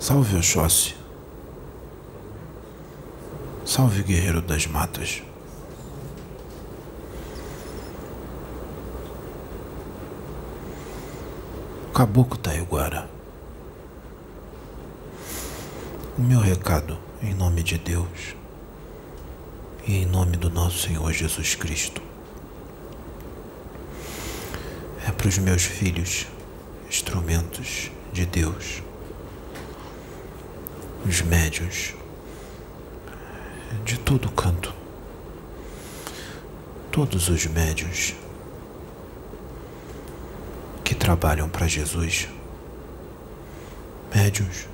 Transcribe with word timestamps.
Salve 0.00 0.36
Oxóssi. 0.36 0.94
Salve 3.64 4.04
guerreiro 4.04 4.40
das 4.40 4.64
matas. 4.64 5.24
Caboclo 11.92 12.38
Taiguara. 12.38 13.10
O 16.16 16.22
meu 16.22 16.38
recado, 16.38 16.96
em 17.20 17.34
nome 17.34 17.64
de 17.64 17.76
Deus 17.76 18.36
e 19.84 19.96
em 19.96 20.06
nome 20.06 20.36
do 20.36 20.48
nosso 20.48 20.78
Senhor 20.78 21.12
Jesus 21.12 21.56
Cristo, 21.56 22.00
é 25.04 25.10
para 25.10 25.26
os 25.26 25.38
meus 25.38 25.64
filhos, 25.64 26.28
instrumentos 26.88 27.90
de 28.12 28.24
Deus, 28.24 28.80
os 31.06 31.22
médios 31.22 31.94
de 33.84 33.98
todo 33.98 34.30
canto, 34.30 34.74
todos 36.90 37.28
os 37.28 37.46
médios 37.46 38.14
que 40.84 40.94
trabalham 40.94 41.48
para 41.48 41.66
Jesus, 41.66 42.28
médios 44.14 44.66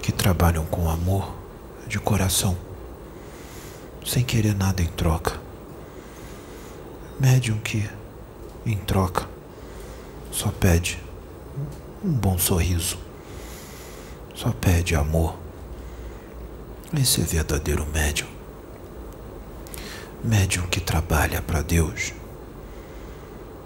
que 0.00 0.12
trabalham 0.12 0.64
com 0.66 0.88
amor 0.88 1.34
de 1.86 1.98
coração, 1.98 2.56
sem 4.04 4.24
querer 4.24 4.54
nada 4.54 4.82
em 4.82 4.88
troca, 4.88 5.40
médium 7.18 7.58
que, 7.58 7.88
em 8.66 8.76
troca, 8.76 9.28
só 10.30 10.50
pede 10.50 10.98
um 12.04 12.12
bom 12.12 12.36
sorriso, 12.38 12.98
só 14.42 14.50
pede 14.50 14.96
amor. 14.96 15.38
Esse 17.00 17.20
é 17.20 17.24
verdadeiro 17.24 17.86
médium. 17.86 18.26
Médium 20.24 20.66
que 20.66 20.80
trabalha 20.80 21.40
para 21.40 21.62
Deus 21.62 22.12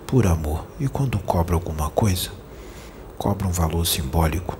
por 0.07 0.27
amor 0.27 0.67
e 0.79 0.87
quando 0.87 1.19
cobra 1.19 1.55
alguma 1.55 1.89
coisa, 1.89 2.31
cobra 3.17 3.49
um 3.49 3.51
valor 3.51 3.87
simbólico 3.87 4.59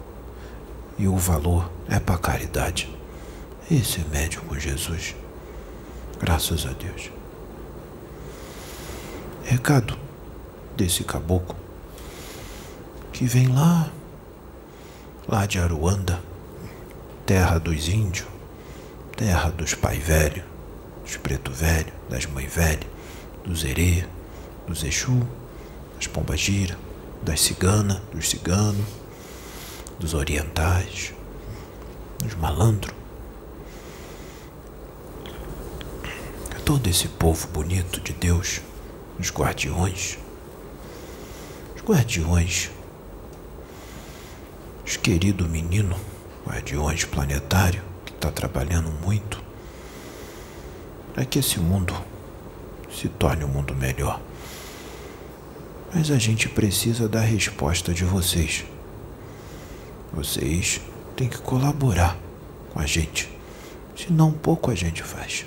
e 0.99 1.07
o 1.07 1.19
valor 1.19 1.71
é 1.87 2.01
para 2.01 2.17
caridade. 2.17 2.89
Esse 3.71 4.01
é 4.01 4.05
médium 4.05 4.43
com 4.45 4.59
Jesus. 4.59 5.15
Graças 6.19 6.65
a 6.65 6.71
Deus. 6.71 7.11
Recado 9.45 9.99
desse 10.79 11.05
caboclo 11.05 11.57
que 13.13 13.27
vem 13.27 13.49
lá, 13.49 13.91
lá 15.29 15.45
de 15.45 15.59
Aruanda, 15.59 16.21
terra 17.25 17.59
dos 17.59 17.89
índios, 17.89 18.29
terra 19.17 19.51
dos 19.51 19.75
pai 19.75 19.99
velho, 19.99 20.45
dos 21.05 21.17
preto 21.17 21.51
velho, 21.51 21.93
das 22.09 22.27
mãe 22.27 22.47
velha, 22.47 22.87
dos 23.45 23.65
herê, 23.65 24.05
dos 24.69 24.85
Exu, 24.85 25.27
das 25.97 26.07
pombagira, 26.07 26.79
das 27.23 27.41
cigana, 27.41 28.01
dos 28.13 28.29
ciganos, 28.29 28.87
dos 29.99 30.15
orientais, 30.15 31.13
dos 32.23 32.35
malandros. 32.35 32.95
Todo 36.65 36.89
esse 36.89 37.07
povo 37.07 37.47
bonito 37.49 38.01
de 38.01 38.13
Deus, 38.13 38.61
os 39.21 39.31
guardiões, 39.31 40.19
os 41.77 41.83
guardiões, 41.83 42.71
os 44.87 44.97
querido 44.97 45.49
menino, 45.49 45.97
guardiões 46.47 47.05
planetário, 47.05 47.83
que 48.05 48.13
está 48.13 48.31
trabalhando 48.31 48.89
muito 49.05 49.45
para 51.13 51.25
que 51.25 51.39
esse 51.39 51.59
mundo 51.59 51.93
se 52.93 53.09
torne 53.09 53.43
um 53.43 53.49
mundo 53.49 53.75
melhor. 53.75 54.21
Mas 55.93 56.11
a 56.11 56.19
gente 56.19 56.49
precisa 56.49 57.09
da 57.09 57.21
resposta 57.21 57.93
de 57.93 58.05
vocês. 58.05 58.65
Vocês 60.13 60.81
têm 61.17 61.27
que 61.27 61.39
colaborar 61.39 62.17
com 62.73 62.79
a 62.79 62.87
gente, 62.87 63.29
senão 63.97 64.31
pouco 64.31 64.71
a 64.71 64.75
gente 64.75 65.03
faz. 65.03 65.47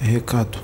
Recado 0.00 0.58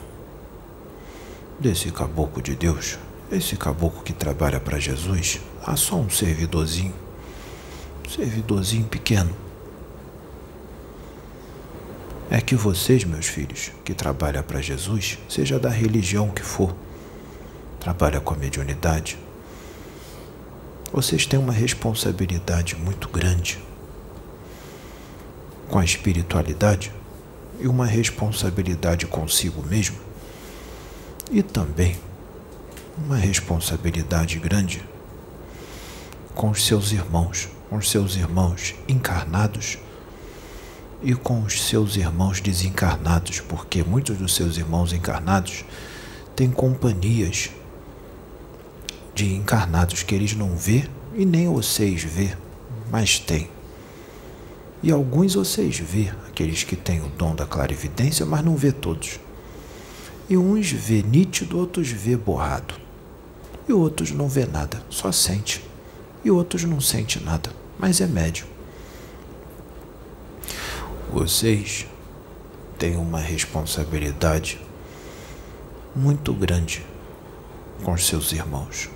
desse 1.58 1.90
caboclo 1.90 2.40
de 2.40 2.54
Deus, 2.54 2.98
esse 3.32 3.56
caboclo 3.56 4.02
que 4.02 4.12
trabalha 4.12 4.60
para 4.60 4.78
Jesus, 4.78 5.40
há 5.70 5.76
só 5.76 5.96
um 5.96 6.10
servidorzinho, 6.10 6.92
um 8.04 8.10
servidorzinho 8.10 8.86
pequeno. 8.86 9.34
É 12.28 12.40
que 12.40 12.56
vocês, 12.56 13.04
meus 13.04 13.26
filhos, 13.26 13.70
que 13.84 13.94
trabalham 13.94 14.42
para 14.42 14.60
Jesus, 14.60 15.18
seja 15.28 15.60
da 15.60 15.68
religião 15.68 16.28
que 16.28 16.42
for, 16.42 16.74
trabalha 17.78 18.20
com 18.20 18.34
a 18.34 18.36
mediunidade, 18.36 19.16
vocês 20.92 21.24
têm 21.24 21.38
uma 21.38 21.52
responsabilidade 21.52 22.74
muito 22.74 23.08
grande 23.08 23.62
com 25.68 25.78
a 25.78 25.84
espiritualidade 25.84 26.92
e 27.60 27.68
uma 27.68 27.86
responsabilidade 27.86 29.06
consigo 29.06 29.64
mesmo 29.64 29.96
e 31.30 31.44
também 31.44 31.96
uma 32.98 33.16
responsabilidade 33.16 34.36
grande 34.40 34.89
com 36.34 36.50
os 36.50 36.64
seus 36.64 36.92
irmãos, 36.92 37.48
com 37.68 37.76
os 37.76 37.90
seus 37.90 38.16
irmãos 38.16 38.74
encarnados 38.88 39.78
e 41.02 41.14
com 41.14 41.42
os 41.42 41.62
seus 41.62 41.96
irmãos 41.96 42.40
desencarnados, 42.40 43.40
porque 43.40 43.82
muitos 43.82 44.18
dos 44.18 44.34
seus 44.34 44.56
irmãos 44.56 44.92
encarnados 44.92 45.64
têm 46.36 46.50
companhias 46.50 47.50
de 49.14 49.34
encarnados 49.34 50.02
que 50.02 50.14
eles 50.14 50.34
não 50.34 50.56
vê 50.56 50.88
e 51.14 51.24
nem 51.24 51.48
vocês 51.48 52.02
vê, 52.02 52.36
mas 52.90 53.18
tem. 53.18 53.48
E 54.82 54.90
alguns 54.90 55.34
vocês 55.34 55.78
vê, 55.78 56.10
aqueles 56.28 56.64
que 56.64 56.74
têm 56.74 57.00
o 57.00 57.08
dom 57.08 57.34
da 57.34 57.44
clarividência, 57.44 58.24
mas 58.24 58.44
não 58.44 58.56
vê 58.56 58.72
todos. 58.72 59.20
E 60.28 60.36
uns 60.36 60.70
vê 60.70 61.02
nítido, 61.02 61.58
outros 61.58 61.90
vê 61.90 62.16
borrado. 62.16 62.74
E 63.68 63.72
outros 63.72 64.10
não 64.10 64.28
vê 64.28 64.46
nada, 64.46 64.82
só 64.88 65.12
sente. 65.12 65.69
E 66.24 66.30
outros 66.30 66.64
não 66.64 66.80
sente 66.80 67.22
nada, 67.22 67.50
mas 67.78 68.00
é 68.00 68.06
médio. 68.06 68.46
Vocês 71.12 71.86
têm 72.78 72.96
uma 72.96 73.18
responsabilidade 73.18 74.60
muito 75.94 76.32
grande 76.32 76.84
com 77.82 77.96
seus 77.96 78.32
irmãos. 78.32 78.88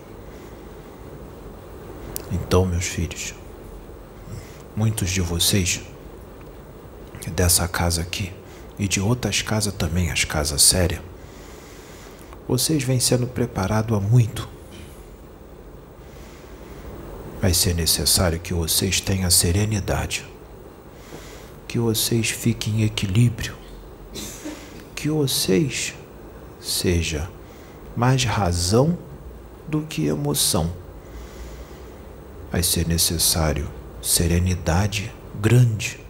Então, 2.31 2.65
meus 2.65 2.87
filhos, 2.87 3.35
muitos 4.77 5.11
de 5.11 5.21
vocês 5.21 5.81
dessa 7.35 7.67
casa 7.67 8.03
aqui 8.03 8.33
e 8.79 8.89
de 8.89 9.01
outras 9.01 9.41
casas 9.43 9.73
também, 9.73 10.11
as 10.11 10.25
casas 10.25 10.63
sérias, 10.63 11.01
vocês 12.47 12.83
vêm 12.83 13.01
sendo 13.01 13.27
preparados 13.27 13.97
há 13.97 14.01
muito. 14.01 14.49
Vai 17.45 17.53
ser 17.53 17.75
necessário 17.75 18.41
que 18.41 18.55
vocês 18.55 19.03
tenham 19.03 19.31
serenidade, 19.31 20.25
que 21.69 21.79
vocês 21.79 22.31
fiquem 22.31 22.81
em 22.81 22.85
equilíbrio, 22.85 23.55
que 24.97 25.11
vocês 25.11 25.93
seja 26.59 27.29
mais 27.95 28.25
razão 28.25 28.97
do 29.69 29.83
que 29.83 30.07
emoção. 30.07 30.73
Vai 32.51 32.63
ser 32.63 32.89
necessário 32.89 33.71
serenidade 34.01 35.13
grande, 35.39 36.01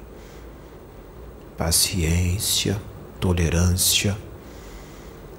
paciência, 1.58 2.80
tolerância, 3.18 4.16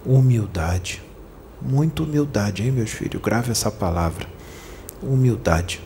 humildade. 0.06 1.02
Muita 1.62 2.04
humildade, 2.04 2.64
hein, 2.64 2.72
meus 2.74 2.90
filhos? 2.90 3.22
Grave 3.22 3.52
essa 3.52 3.72
palavra. 3.72 4.35
Humildade. 5.06 5.82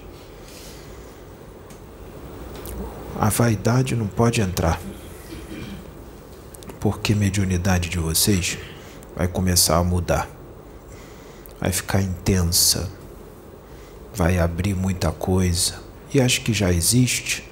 A 3.19 3.27
vaidade 3.27 3.98
não 3.98 4.07
pode 4.07 4.39
entrar. 4.39 4.80
Porque 6.80 7.12
a 7.12 7.16
mediunidade 7.18 7.89
de 7.89 8.00
vocês 8.00 8.57
vai 9.13 9.27
começar 9.27 9.75
a 9.75 9.83
mudar. 9.83 10.30
Vai 11.60 11.74
ficar 11.74 12.01
intensa. 12.01 12.89
Vai 14.16 14.39
abrir 14.39 14.74
muita 14.74 15.12
coisa. 15.12 15.81
E 16.13 16.22
acho 16.22 16.39
que 16.42 16.54
já 16.54 16.72
existe. 16.72 17.44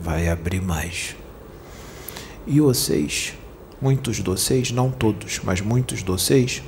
Vai 0.00 0.28
abrir 0.28 0.60
mais. 0.60 1.14
E 2.44 2.60
vocês, 2.60 3.34
muitos 3.80 4.16
de 4.16 4.22
vocês, 4.22 4.72
não 4.72 4.90
todos, 4.90 5.40
mas 5.44 5.60
muitos 5.60 6.00
de 6.00 6.04
vocês, 6.06 6.60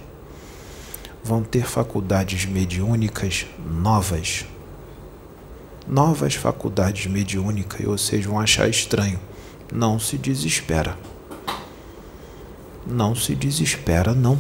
vão 1.23 1.43
ter 1.43 1.65
faculdades 1.65 2.45
mediúnicas 2.47 3.47
novas. 3.59 4.47
Novas 5.87 6.35
faculdades 6.35 7.07
mediúnicas, 7.07 7.87
ou 7.87 7.99
seja, 7.99 8.29
vão 8.29 8.39
achar 8.39 8.69
estranho. 8.69 9.19
Não 9.73 9.99
se 9.99 10.17
desespera. 10.17 10.97
Não 12.87 13.15
se 13.15 13.35
desespera, 13.35 14.15
não. 14.15 14.39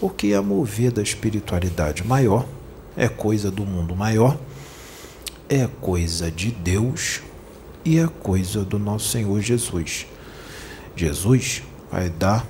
Porque 0.00 0.32
a 0.34 0.42
mover 0.42 0.90
da 0.90 1.02
espiritualidade 1.02 2.04
maior 2.04 2.46
é 2.96 3.08
coisa 3.08 3.50
do 3.50 3.64
mundo 3.64 3.94
maior, 3.94 4.38
é 5.48 5.66
coisa 5.80 6.30
de 6.30 6.50
Deus 6.50 7.20
e 7.84 7.98
é 7.98 8.06
coisa 8.06 8.64
do 8.64 8.78
nosso 8.78 9.08
Senhor 9.08 9.40
Jesus. 9.40 10.06
Jesus 10.96 11.62
vai 11.90 12.08
dar 12.08 12.46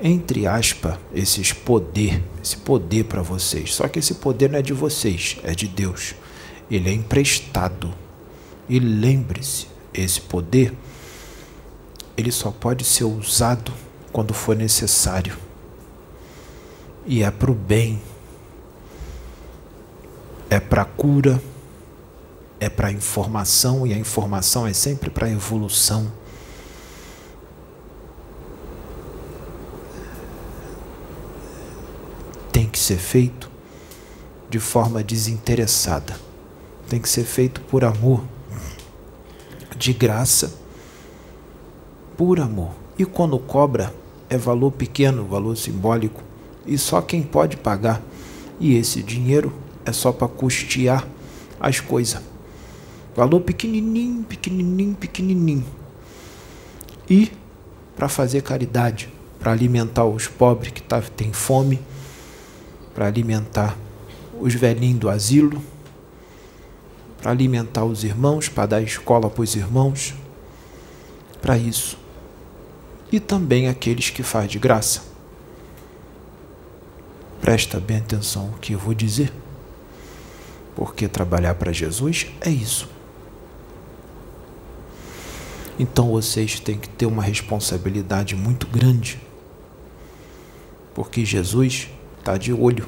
entre 0.00 0.46
aspas, 0.46 0.98
esses 1.14 1.52
poder, 1.52 2.22
esse 2.42 2.56
poder 2.56 3.04
para 3.04 3.22
vocês. 3.22 3.74
Só 3.74 3.88
que 3.88 3.98
esse 3.98 4.14
poder 4.14 4.50
não 4.50 4.58
é 4.58 4.62
de 4.62 4.72
vocês, 4.72 5.38
é 5.42 5.54
de 5.54 5.68
Deus. 5.68 6.14
Ele 6.70 6.88
é 6.88 6.92
emprestado. 6.92 7.94
E 8.68 8.78
lembre-se, 8.78 9.66
esse 9.92 10.20
poder 10.20 10.74
ele 12.16 12.30
só 12.30 12.50
pode 12.50 12.84
ser 12.84 13.04
usado 13.04 13.72
quando 14.12 14.32
for 14.32 14.56
necessário. 14.56 15.36
E 17.06 17.22
é 17.22 17.30
para 17.30 17.50
o 17.50 17.54
bem. 17.54 18.00
É 20.48 20.60
para 20.60 20.84
cura, 20.84 21.42
é 22.60 22.68
para 22.68 22.92
informação 22.92 23.86
e 23.86 23.92
a 23.92 23.98
informação 23.98 24.66
é 24.66 24.72
sempre 24.72 25.10
para 25.10 25.28
evolução 25.28 26.12
tem 32.54 32.68
que 32.68 32.73
ser 32.84 32.98
feito 32.98 33.50
de 34.50 34.58
forma 34.58 35.02
desinteressada. 35.02 36.14
Tem 36.88 37.00
que 37.00 37.08
ser 37.08 37.24
feito 37.24 37.60
por 37.62 37.84
amor, 37.84 38.22
de 39.76 39.92
graça, 39.92 40.54
por 42.16 42.38
amor. 42.38 42.72
E 42.98 43.04
quando 43.04 43.38
cobra, 43.38 43.92
é 44.28 44.36
valor 44.36 44.70
pequeno, 44.70 45.24
valor 45.24 45.56
simbólico, 45.56 46.22
e 46.66 46.76
só 46.76 47.00
quem 47.00 47.22
pode 47.22 47.56
pagar. 47.56 48.02
E 48.60 48.76
esse 48.76 49.02
dinheiro 49.02 49.52
é 49.84 49.92
só 49.92 50.12
para 50.12 50.28
custear 50.28 51.06
as 51.58 51.80
coisas. 51.80 52.22
Valor 53.16 53.40
pequenininho, 53.40 54.24
pequenininho, 54.24 54.94
pequenininho. 54.94 55.64
E 57.08 57.32
para 57.96 58.08
fazer 58.08 58.42
caridade, 58.42 59.08
para 59.38 59.52
alimentar 59.52 60.04
os 60.04 60.26
pobres 60.26 60.72
que 60.72 60.82
tá, 60.82 61.00
têm 61.00 61.32
fome 61.32 61.80
para 62.94 63.06
alimentar 63.06 63.76
os 64.40 64.54
velhinhos 64.54 65.00
do 65.00 65.08
asilo, 65.10 65.62
para 67.20 67.30
alimentar 67.30 67.84
os 67.84 68.04
irmãos, 68.04 68.48
para 68.48 68.66
dar 68.66 68.82
escola 68.82 69.28
para 69.28 69.42
os 69.42 69.56
irmãos, 69.56 70.14
para 71.42 71.58
isso. 71.58 71.98
E 73.10 73.18
também 73.18 73.68
aqueles 73.68 74.10
que 74.10 74.22
faz 74.22 74.50
de 74.50 74.58
graça. 74.58 75.02
Presta 77.40 77.78
bem 77.78 77.98
atenção 77.98 78.48
no 78.48 78.58
que 78.58 78.72
eu 78.72 78.78
vou 78.78 78.94
dizer. 78.94 79.32
Porque 80.74 81.06
trabalhar 81.06 81.54
para 81.54 81.72
Jesus 81.72 82.26
é 82.40 82.50
isso. 82.50 82.88
Então 85.78 86.10
vocês 86.10 86.58
têm 86.60 86.78
que 86.78 86.88
ter 86.88 87.06
uma 87.06 87.22
responsabilidade 87.22 88.34
muito 88.34 88.66
grande. 88.66 89.20
Porque 90.94 91.24
Jesus 91.24 91.88
está 92.24 92.38
de 92.38 92.52
olho. 92.54 92.86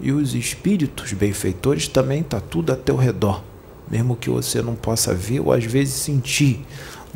E 0.00 0.10
os 0.10 0.34
espíritos 0.34 1.12
benfeitores 1.12 1.86
também 1.86 2.22
está 2.22 2.40
tudo 2.40 2.72
a 2.72 2.76
teu 2.76 2.96
redor, 2.96 3.42
mesmo 3.90 4.16
que 4.16 4.30
você 4.30 4.62
não 4.62 4.74
possa 4.74 5.14
ver 5.14 5.40
ou 5.40 5.52
às 5.52 5.64
vezes 5.64 5.94
sentir. 5.94 6.64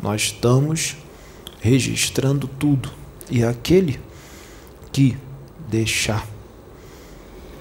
Nós 0.01 0.21
estamos 0.21 0.95
registrando 1.59 2.47
tudo. 2.47 2.89
E 3.29 3.43
aquele 3.43 3.99
que 4.91 5.17
deixar 5.67 6.27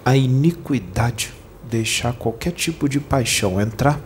a 0.05 0.17
iniquidade, 0.17 1.33
deixar 1.69 2.13
qualquer 2.13 2.53
tipo 2.53 2.89
de 2.89 3.01
paixão 3.01 3.61
entrar, 3.61 4.01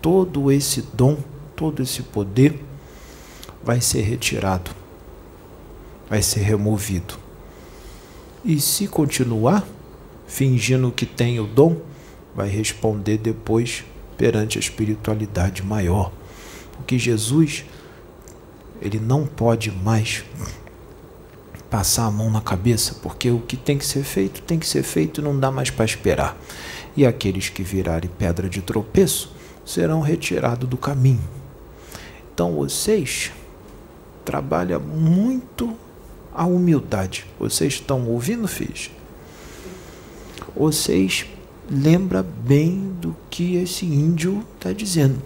todo 0.00 0.50
esse 0.50 0.82
dom, 0.94 1.18
todo 1.54 1.82
esse 1.82 2.02
poder 2.02 2.58
vai 3.62 3.80
ser 3.80 4.02
retirado, 4.02 4.70
vai 6.08 6.20
ser 6.20 6.40
removido. 6.40 7.21
E 8.44 8.60
se 8.60 8.88
continuar 8.88 9.64
fingindo 10.26 10.90
que 10.90 11.06
tem 11.06 11.38
o 11.38 11.46
dom, 11.46 11.76
vai 12.34 12.48
responder 12.48 13.18
depois 13.18 13.84
perante 14.16 14.58
a 14.58 14.60
espiritualidade 14.60 15.62
maior. 15.62 16.10
Porque 16.72 16.98
Jesus, 16.98 17.64
ele 18.80 18.98
não 18.98 19.26
pode 19.26 19.70
mais 19.70 20.24
passar 21.70 22.06
a 22.06 22.10
mão 22.10 22.30
na 22.30 22.40
cabeça, 22.40 22.96
porque 23.02 23.30
o 23.30 23.40
que 23.40 23.56
tem 23.56 23.78
que 23.78 23.86
ser 23.86 24.02
feito, 24.02 24.42
tem 24.42 24.58
que 24.58 24.66
ser 24.66 24.82
feito 24.82 25.20
e 25.20 25.24
não 25.24 25.38
dá 25.38 25.50
mais 25.50 25.70
para 25.70 25.84
esperar. 25.84 26.36
E 26.96 27.06
aqueles 27.06 27.48
que 27.48 27.62
virarem 27.62 28.10
pedra 28.18 28.48
de 28.48 28.60
tropeço 28.60 29.32
serão 29.64 30.00
retirados 30.00 30.68
do 30.68 30.76
caminho. 30.76 31.22
Então 32.34 32.52
vocês 32.54 33.30
trabalham 34.24 34.80
muito 34.80 35.76
a 36.34 36.46
humildade. 36.46 37.26
Vocês 37.38 37.74
estão 37.74 38.06
ouvindo, 38.08 38.48
filhos? 38.48 38.90
Vocês 40.54 41.26
lembram 41.70 42.24
bem 42.44 42.92
do 43.00 43.16
que 43.30 43.56
esse 43.56 43.86
índio 43.86 44.44
está 44.54 44.72
dizendo. 44.72 45.20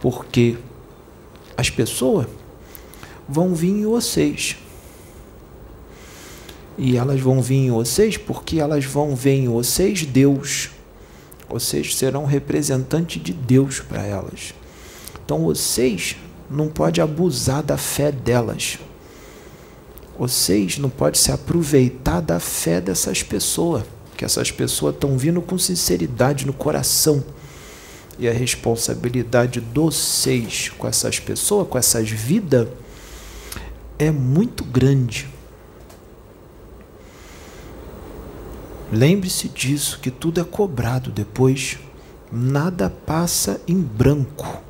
Porque 0.00 0.56
as 1.56 1.70
pessoas 1.70 2.26
vão 3.28 3.54
vir 3.54 3.70
em 3.70 3.86
vocês. 3.86 4.56
E 6.78 6.96
elas 6.96 7.20
vão 7.20 7.40
vir 7.40 7.66
em 7.66 7.70
vocês 7.70 8.16
porque 8.16 8.60
elas 8.60 8.84
vão 8.84 9.16
ver 9.16 9.36
em 9.36 9.48
vocês 9.48 10.04
Deus. 10.04 10.70
Vocês 11.48 11.94
serão 11.94 12.24
representantes 12.24 13.22
de 13.22 13.32
Deus 13.32 13.80
para 13.80 14.02
elas. 14.04 14.52
Então 15.24 15.44
vocês 15.44 16.16
não 16.50 16.68
podem 16.68 17.02
abusar 17.02 17.62
da 17.62 17.76
fé 17.76 18.12
delas. 18.12 18.78
Vocês 20.18 20.78
não 20.78 20.88
podem 20.88 21.20
se 21.20 21.30
aproveitar 21.30 22.20
da 22.20 22.40
fé 22.40 22.80
dessas 22.80 23.22
pessoas, 23.22 23.84
que 24.16 24.24
essas 24.24 24.50
pessoas 24.50 24.94
estão 24.94 25.18
vindo 25.18 25.42
com 25.42 25.58
sinceridade 25.58 26.46
no 26.46 26.52
coração. 26.52 27.22
E 28.18 28.26
a 28.26 28.32
responsabilidade 28.32 29.60
de 29.60 29.66
vocês 29.74 30.70
com 30.70 30.88
essas 30.88 31.20
pessoas, 31.20 31.68
com 31.68 31.76
essas 31.76 32.08
vidas, 32.08 32.66
é 33.98 34.10
muito 34.10 34.64
grande. 34.64 35.28
Lembre-se 38.90 39.48
disso, 39.48 39.98
que 40.00 40.10
tudo 40.10 40.40
é 40.40 40.44
cobrado 40.44 41.10
depois. 41.10 41.76
Nada 42.32 42.88
passa 42.88 43.60
em 43.68 43.80
branco. 43.80 44.62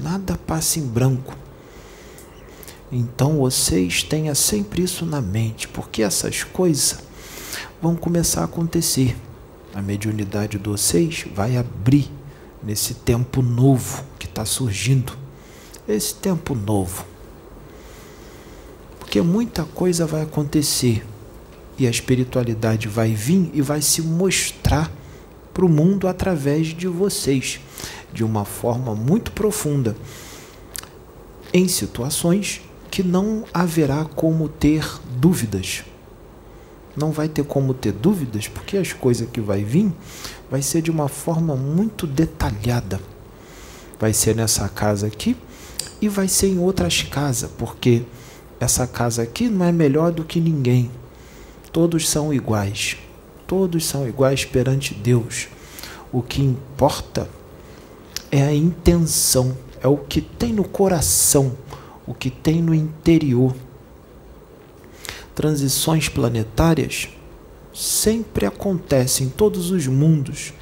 Nada 0.00 0.38
passa 0.46 0.78
em 0.78 0.86
branco. 0.86 1.36
Então 2.90 3.38
vocês 3.38 4.02
tenham 4.02 4.34
sempre 4.34 4.82
isso 4.82 5.04
na 5.04 5.20
mente, 5.20 5.68
porque 5.68 6.02
essas 6.02 6.42
coisas 6.42 6.98
vão 7.82 7.94
começar 7.94 8.42
a 8.42 8.44
acontecer. 8.44 9.16
A 9.74 9.82
mediunidade 9.82 10.58
de 10.58 10.68
vocês 10.68 11.26
vai 11.34 11.56
abrir 11.56 12.10
nesse 12.62 12.94
tempo 12.94 13.42
novo 13.42 14.04
que 14.18 14.26
está 14.26 14.44
surgindo. 14.44 15.12
Esse 15.86 16.14
tempo 16.14 16.54
novo. 16.54 17.04
Porque 18.98 19.20
muita 19.20 19.64
coisa 19.64 20.06
vai 20.06 20.22
acontecer 20.22 21.04
e 21.78 21.86
a 21.86 21.90
espiritualidade 21.90 22.88
vai 22.88 23.14
vir 23.14 23.50
e 23.54 23.62
vai 23.62 23.80
se 23.80 24.02
mostrar 24.02 24.90
para 25.54 25.64
o 25.64 25.68
mundo 25.68 26.08
através 26.08 26.68
de 26.68 26.88
vocês, 26.88 27.60
de 28.12 28.24
uma 28.24 28.44
forma 28.44 28.94
muito 28.94 29.32
profunda, 29.32 29.96
em 31.52 31.66
situações 31.68 32.60
que 32.90 33.02
não 33.02 33.44
haverá 33.52 34.04
como 34.04 34.48
ter 34.48 34.84
dúvidas. 35.16 35.84
Não 36.96 37.12
vai 37.12 37.28
ter 37.28 37.44
como 37.44 37.74
ter 37.74 37.92
dúvidas, 37.92 38.48
porque 38.48 38.76
as 38.76 38.92
coisas 38.92 39.28
que 39.30 39.40
vai 39.40 39.62
vir 39.62 39.92
vai 40.50 40.62
ser 40.62 40.82
de 40.82 40.90
uma 40.90 41.08
forma 41.08 41.54
muito 41.54 42.06
detalhada. 42.06 43.00
Vai 44.00 44.12
ser 44.12 44.34
nessa 44.34 44.68
casa 44.68 45.06
aqui 45.06 45.36
e 46.00 46.08
vai 46.08 46.28
ser 46.28 46.48
em 46.48 46.58
outras 46.58 47.02
casas, 47.02 47.50
porque 47.56 48.02
essa 48.58 48.86
casa 48.86 49.22
aqui 49.22 49.48
não 49.48 49.64
é 49.64 49.72
melhor 49.72 50.10
do 50.10 50.24
que 50.24 50.40
ninguém. 50.40 50.90
Todos 51.72 52.08
são 52.08 52.32
iguais. 52.32 52.96
Todos 53.46 53.86
são 53.86 54.08
iguais 54.08 54.44
perante 54.44 54.94
Deus. 54.94 55.48
O 56.12 56.22
que 56.22 56.42
importa 56.42 57.28
é 58.30 58.42
a 58.42 58.54
intenção, 58.54 59.56
é 59.80 59.88
o 59.88 59.96
que 59.96 60.20
tem 60.20 60.52
no 60.52 60.64
coração 60.64 61.56
o 62.08 62.14
que 62.14 62.30
tem 62.30 62.62
no 62.62 62.74
interior. 62.74 63.54
transições 65.34 66.08
planetárias 66.08 67.10
sempre 67.72 68.46
acontecem 68.46 69.26
em 69.26 69.30
todos 69.30 69.70
os 69.70 69.86
mundos. 69.86 70.52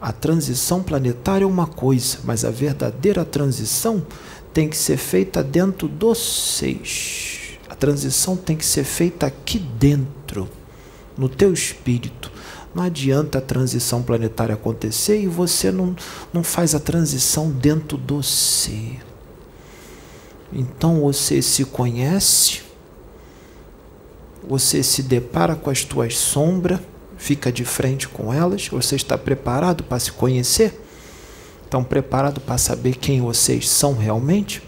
A 0.00 0.10
transição 0.10 0.82
planetária 0.82 1.44
é 1.44 1.46
uma 1.46 1.66
coisa, 1.66 2.18
mas 2.24 2.44
a 2.44 2.50
verdadeira 2.50 3.24
transição 3.24 4.04
tem 4.54 4.68
que 4.68 4.76
ser 4.76 4.96
feita 4.96 5.44
dentro 5.44 5.86
do 5.86 6.14
seis. 6.14 7.58
A 7.68 7.74
transição 7.74 8.36
tem 8.36 8.56
que 8.56 8.64
ser 8.64 8.82
feita 8.82 9.26
aqui 9.26 9.58
dentro, 9.58 10.48
no 11.16 11.28
teu 11.28 11.52
espírito. 11.52 12.32
Não 12.74 12.82
adianta 12.82 13.38
a 13.38 13.42
transição 13.42 14.02
planetária 14.02 14.54
acontecer 14.54 15.20
e 15.20 15.28
você 15.28 15.70
não, 15.70 15.94
não 16.32 16.42
faz 16.42 16.74
a 16.74 16.80
transição 16.80 17.50
dentro 17.50 17.98
do 17.98 18.22
ser. 18.22 19.09
Então 20.52 21.00
você 21.00 21.40
se 21.40 21.64
conhece, 21.64 22.62
você 24.46 24.82
se 24.82 25.02
depara 25.02 25.54
com 25.54 25.70
as 25.70 25.84
tuas 25.84 26.16
sombras, 26.16 26.80
fica 27.16 27.52
de 27.52 27.64
frente 27.64 28.08
com 28.08 28.32
elas, 28.32 28.68
você 28.68 28.96
está 28.96 29.16
preparado 29.16 29.84
para 29.84 30.00
se 30.00 30.10
conhecer? 30.10 30.80
Estão 31.62 31.84
preparados 31.84 32.42
para 32.42 32.58
saber 32.58 32.96
quem 32.96 33.20
vocês 33.20 33.68
são 33.68 33.94
realmente? 33.94 34.60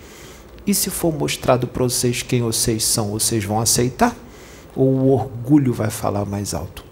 E 0.64 0.72
se 0.72 0.88
for 0.88 1.12
mostrado 1.12 1.66
para 1.66 1.82
vocês 1.82 2.22
quem 2.22 2.42
vocês 2.42 2.84
são, 2.84 3.10
vocês 3.10 3.44
vão 3.44 3.60
aceitar? 3.60 4.16
Ou 4.76 4.86
o 4.86 5.10
orgulho 5.10 5.72
vai 5.72 5.90
falar 5.90 6.24
mais 6.24 6.54
alto? 6.54 6.84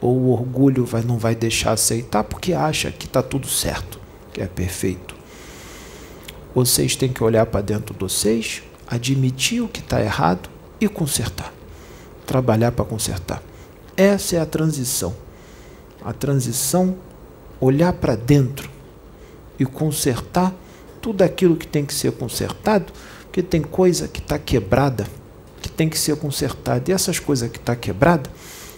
Ou 0.00 0.16
o 0.16 0.30
orgulho 0.30 0.84
vai, 0.84 1.02
não 1.02 1.18
vai 1.18 1.34
deixar 1.34 1.72
aceitar 1.72 2.22
porque 2.22 2.52
acha 2.52 2.92
que 2.92 3.06
está 3.06 3.20
tudo 3.20 3.48
certo, 3.48 3.98
que 4.32 4.40
é 4.40 4.46
perfeito? 4.46 5.17
Vocês 6.58 6.96
têm 6.96 7.12
que 7.12 7.22
olhar 7.22 7.46
para 7.46 7.60
dentro 7.60 7.94
de 7.94 8.00
vocês, 8.00 8.64
admitir 8.84 9.62
o 9.62 9.68
que 9.68 9.78
está 9.78 10.02
errado 10.02 10.50
e 10.80 10.88
consertar. 10.88 11.54
Trabalhar 12.26 12.72
para 12.72 12.84
consertar. 12.84 13.40
Essa 13.96 14.34
é 14.34 14.40
a 14.40 14.44
transição. 14.44 15.14
A 16.04 16.12
transição, 16.12 16.96
olhar 17.60 17.92
para 17.92 18.16
dentro 18.16 18.68
e 19.56 19.64
consertar 19.64 20.52
tudo 21.00 21.22
aquilo 21.22 21.54
que 21.54 21.64
tem 21.64 21.86
que 21.86 21.94
ser 21.94 22.10
consertado, 22.10 22.92
porque 23.22 23.40
tem 23.40 23.62
coisa 23.62 24.08
que 24.08 24.18
está 24.18 24.36
quebrada, 24.36 25.06
que 25.62 25.68
tem 25.68 25.88
que 25.88 25.96
ser 25.96 26.16
consertada. 26.16 26.90
E 26.90 26.92
essas 26.92 27.20
coisas 27.20 27.48
que 27.48 27.58
está 27.58 27.76
quebrada, 27.76 28.28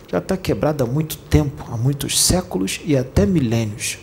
já 0.06 0.18
está 0.18 0.36
quebrada 0.36 0.84
há 0.84 0.86
muito 0.86 1.16
tempo, 1.16 1.64
há 1.72 1.78
muitos 1.78 2.20
séculos 2.20 2.78
e 2.84 2.94
até 2.94 3.24
milênios. 3.24 3.96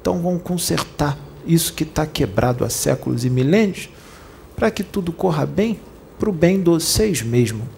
Então 0.00 0.20
vamos 0.20 0.42
consertar 0.42 1.16
isso 1.46 1.72
que 1.72 1.84
está 1.84 2.06
quebrado 2.06 2.64
há 2.64 2.70
séculos 2.70 3.24
e 3.24 3.30
milênios, 3.30 3.88
para 4.56 4.70
que 4.70 4.82
tudo 4.82 5.12
corra 5.12 5.46
bem, 5.46 5.78
para 6.18 6.30
o 6.30 6.32
bem 6.32 6.58
de 6.58 6.70
vocês 6.70 7.22
mesmo. 7.22 7.68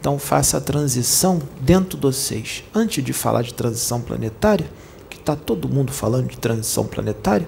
Então 0.00 0.18
faça 0.18 0.56
a 0.56 0.60
transição 0.60 1.40
dentro 1.60 1.96
de 1.96 2.02
vocês. 2.02 2.64
Antes 2.74 3.04
de 3.04 3.12
falar 3.12 3.42
de 3.42 3.52
transição 3.52 4.00
planetária, 4.00 4.70
que 5.10 5.18
está 5.18 5.36
todo 5.36 5.68
mundo 5.68 5.92
falando 5.92 6.28
de 6.28 6.38
transição 6.38 6.86
planetária, 6.86 7.46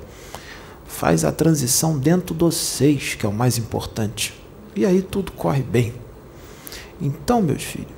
faz 0.86 1.24
a 1.24 1.32
transição 1.32 1.98
dentro 1.98 2.34
de 2.34 2.40
vocês, 2.40 3.14
que 3.14 3.24
é 3.24 3.28
o 3.28 3.32
mais 3.32 3.56
importante. 3.56 4.34
E 4.76 4.84
aí 4.84 5.00
tudo 5.00 5.32
corre 5.32 5.62
bem. 5.62 5.94
Então, 7.00 7.40
meus 7.40 7.62
filhos, 7.62 7.90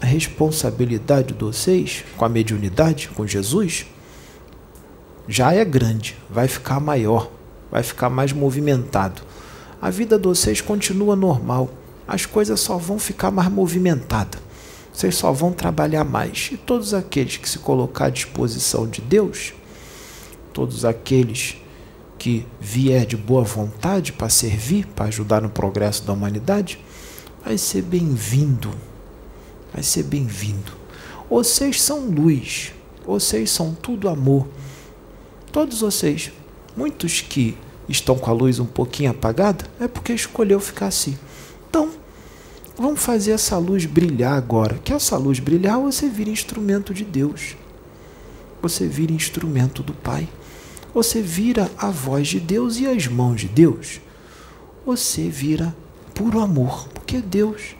a 0.00 0.06
responsabilidade 0.06 1.34
de 1.34 1.44
vocês 1.44 2.04
com 2.16 2.24
a 2.24 2.28
mediunidade, 2.28 3.08
com 3.08 3.26
Jesus, 3.26 3.86
já 5.28 5.52
é 5.52 5.64
grande, 5.64 6.16
vai 6.30 6.48
ficar 6.48 6.80
maior, 6.80 7.30
vai 7.70 7.82
ficar 7.82 8.08
mais 8.08 8.32
movimentado. 8.32 9.22
A 9.80 9.90
vida 9.90 10.18
de 10.18 10.26
vocês 10.26 10.60
continua 10.60 11.16
normal, 11.16 11.70
as 12.06 12.24
coisas 12.24 12.60
só 12.60 12.76
vão 12.76 12.98
ficar 12.98 13.30
mais 13.30 13.50
movimentadas. 13.50 14.40
Vocês 14.92 15.14
só 15.14 15.30
vão 15.30 15.52
trabalhar 15.52 16.04
mais. 16.04 16.48
E 16.52 16.56
todos 16.56 16.94
aqueles 16.94 17.36
que 17.36 17.48
se 17.48 17.58
colocar 17.58 18.06
à 18.06 18.10
disposição 18.10 18.86
de 18.86 19.02
Deus, 19.02 19.52
todos 20.54 20.86
aqueles 20.86 21.58
que 22.18 22.46
vier 22.58 23.04
de 23.04 23.14
boa 23.14 23.44
vontade 23.44 24.12
para 24.12 24.30
servir, 24.30 24.86
para 24.86 25.06
ajudar 25.06 25.42
no 25.42 25.50
progresso 25.50 26.02
da 26.04 26.14
humanidade, 26.14 26.80
vai 27.44 27.58
ser 27.58 27.82
bem-vindo. 27.82 28.70
Vai 29.70 29.82
ser 29.82 30.04
bem-vindo. 30.04 30.72
Vocês 31.28 31.82
são 31.82 32.06
luz, 32.06 32.72
vocês 33.04 33.50
são 33.50 33.74
tudo 33.74 34.08
amor. 34.08 34.46
Todos 35.52 35.80
vocês, 35.80 36.30
muitos 36.76 37.20
que 37.20 37.56
estão 37.88 38.16
com 38.18 38.30
a 38.30 38.34
luz 38.34 38.58
um 38.58 38.66
pouquinho 38.66 39.10
apagada, 39.10 39.64
é 39.80 39.88
porque 39.88 40.12
escolheu 40.12 40.60
ficar 40.60 40.86
assim. 40.86 41.16
Então, 41.68 41.90
vamos 42.76 43.00
fazer 43.00 43.32
essa 43.32 43.56
luz 43.56 43.86
brilhar 43.86 44.34
agora. 44.34 44.78
Que 44.84 44.92
essa 44.92 45.16
luz 45.16 45.38
brilhar, 45.38 45.78
você 45.80 46.08
vira 46.08 46.30
instrumento 46.30 46.92
de 46.92 47.04
Deus. 47.04 47.56
Você 48.60 48.86
vira 48.86 49.12
instrumento 49.12 49.82
do 49.82 49.92
Pai. 49.92 50.28
Você 50.92 51.20
vira 51.20 51.70
a 51.76 51.90
voz 51.90 52.28
de 52.28 52.40
Deus 52.40 52.78
e 52.78 52.86
as 52.86 53.06
mãos 53.06 53.42
de 53.42 53.48
Deus. 53.48 54.00
Você 54.84 55.28
vira 55.28 55.74
puro 56.14 56.40
amor, 56.40 56.88
porque 56.88 57.18
Deus 57.18 57.76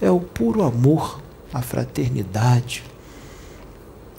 é 0.00 0.10
o 0.10 0.20
puro 0.20 0.62
amor, 0.62 1.20
a 1.52 1.62
fraternidade. 1.62 2.84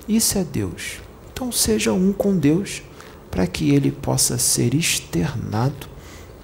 Isso 0.08 0.38
é 0.38 0.44
Deus. 0.44 0.98
Então 1.32 1.51
seja 1.51 1.94
um 1.94 2.12
com 2.12 2.36
Deus 2.36 2.82
para 3.29 3.48
que 3.48 3.71
ele 3.71 3.91
possa 3.91 4.38
ser 4.38 4.74
externado 4.74 5.88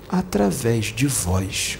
através 0.09 0.85
de 0.85 1.07
vós. 1.07 1.79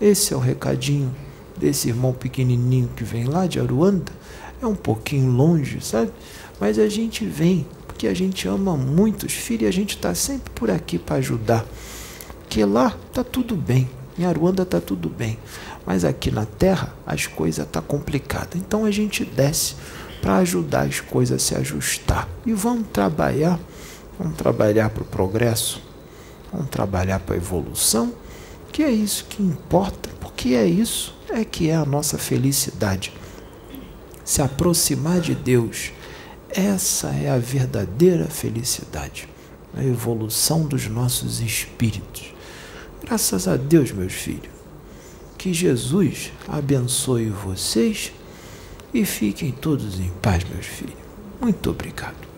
Esse 0.00 0.34
é 0.34 0.36
o 0.36 0.40
recadinho 0.40 1.14
desse 1.56 1.88
irmão 1.88 2.12
pequenininho 2.12 2.88
que 2.94 3.04
vem 3.04 3.24
lá 3.24 3.46
de 3.46 3.60
Aruanda. 3.60 4.12
É 4.60 4.66
um 4.66 4.74
pouquinho 4.74 5.30
longe, 5.30 5.80
sabe? 5.80 6.10
Mas 6.60 6.78
a 6.78 6.88
gente 6.88 7.24
vem 7.24 7.66
porque 7.86 8.08
a 8.08 8.14
gente 8.14 8.48
ama 8.48 8.76
muito 8.76 9.24
os 9.24 9.32
filhos 9.32 9.62
e 9.62 9.66
a 9.66 9.72
gente 9.72 9.96
está 9.96 10.14
sempre 10.14 10.50
por 10.50 10.70
aqui 10.70 10.98
para 10.98 11.16
ajudar. 11.16 11.64
Porque 12.40 12.64
lá 12.64 12.96
tá 13.12 13.22
tudo 13.22 13.56
bem, 13.56 13.88
em 14.18 14.24
Aruanda 14.24 14.64
tá 14.64 14.80
tudo 14.80 15.08
bem, 15.08 15.38
mas 15.86 16.04
aqui 16.04 16.30
na 16.30 16.44
Terra 16.44 16.94
as 17.06 17.26
coisas 17.26 17.66
tá 17.66 17.80
complicada. 17.80 18.56
Então 18.56 18.84
a 18.84 18.90
gente 18.90 19.24
desce 19.24 19.76
para 20.20 20.36
ajudar 20.38 20.82
as 20.82 21.00
coisas 21.00 21.36
a 21.36 21.44
se 21.44 21.54
ajustar 21.54 22.28
e 22.44 22.52
vamos 22.52 22.88
trabalhar 22.92 23.60
Vamos 24.18 24.36
trabalhar 24.36 24.90
para 24.90 25.02
o 25.02 25.06
progresso, 25.06 25.82
vamos 26.52 26.68
trabalhar 26.68 27.20
para 27.20 27.34
a 27.34 27.38
evolução, 27.38 28.12
que 28.72 28.82
é 28.82 28.90
isso 28.90 29.24
que 29.24 29.42
importa, 29.42 30.10
porque 30.20 30.54
é 30.54 30.66
isso 30.66 31.14
é 31.30 31.44
que 31.44 31.68
é 31.68 31.74
a 31.74 31.84
nossa 31.84 32.16
felicidade. 32.16 33.12
Se 34.24 34.40
aproximar 34.40 35.20
de 35.20 35.34
Deus, 35.34 35.92
essa 36.48 37.08
é 37.08 37.28
a 37.28 37.38
verdadeira 37.38 38.26
felicidade, 38.26 39.28
a 39.76 39.82
evolução 39.82 40.62
dos 40.62 40.86
nossos 40.86 41.40
espíritos. 41.40 42.32
Graças 43.02 43.48
a 43.48 43.56
Deus, 43.56 43.90
meus 43.90 44.12
filhos, 44.12 44.52
que 45.36 45.52
Jesus 45.52 46.32
abençoe 46.48 47.28
vocês 47.28 48.12
e 48.94 49.04
fiquem 49.04 49.50
todos 49.50 49.98
em 49.98 50.10
paz, 50.22 50.44
meus 50.44 50.66
filhos. 50.66 50.94
Muito 51.40 51.70
obrigado. 51.70 52.33